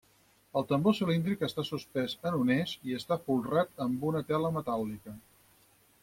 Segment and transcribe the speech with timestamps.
[0.59, 5.15] El tambor cilíndric està suspès en un eix i està folrat amb una tela metàl·lica.